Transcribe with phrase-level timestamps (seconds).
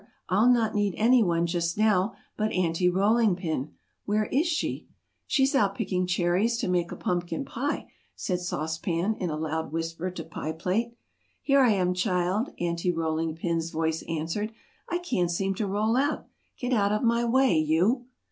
[0.29, 3.75] "I'll not need anyone just now but Aunty Rolling Pin.
[4.05, 7.87] Where is she?" [Illustration: "Everybody, ready!"] "She's out picking cherries to make a pumpkin pie,"
[8.15, 10.95] said Sauce Pan in a loud whisper to Pie Plate.
[11.43, 14.51] "Here I am, child," Aunty Rolling Pin's voice answered.
[14.89, 16.25] "I can't seem to roll out.
[16.57, 18.07] Get out of my way you!"